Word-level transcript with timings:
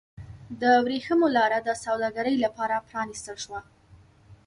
د 0.61 0.63
ورېښمو 0.85 1.27
لاره 1.37 1.59
د 1.63 1.69
سوداګرۍ 1.85 2.35
لپاره 2.45 2.85
پرانیستل 2.89 3.35
شوه. 3.43 3.59